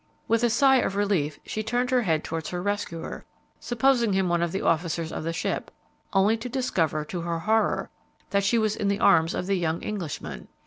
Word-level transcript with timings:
With 0.27 0.43
a 0.43 0.49
sigh 0.49 0.77
of 0.77 0.95
relief 0.95 1.39
she 1.45 1.61
turned 1.61 1.91
her 1.91 2.01
head 2.01 2.23
towards 2.23 2.49
her 2.49 2.59
rescuer, 2.59 3.23
supposing 3.59 4.13
him 4.13 4.29
one 4.29 4.41
of 4.41 4.51
the 4.51 4.63
officers 4.63 5.11
of 5.11 5.23
the 5.23 5.31
ship, 5.31 5.69
only 6.11 6.35
to 6.37 6.49
discover, 6.49 7.05
to 7.05 7.21
her 7.21 7.37
horror, 7.37 7.91
that 8.31 8.43
she 8.43 8.57
was 8.57 8.75
in 8.75 8.87
the 8.87 8.99
arms 8.99 9.35
of 9.35 9.45
the 9.45 9.59
young 9.59 9.83
Englishman. 9.83 10.47